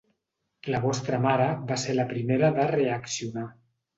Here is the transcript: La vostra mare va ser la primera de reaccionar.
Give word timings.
La 0.75 0.79
vostra 0.85 1.19
mare 1.25 1.45
va 1.73 1.77
ser 1.83 1.95
la 1.99 2.07
primera 2.15 2.51
de 2.57 2.67
reaccionar. 2.75 3.47